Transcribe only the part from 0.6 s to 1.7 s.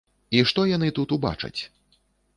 яны тут убачаць?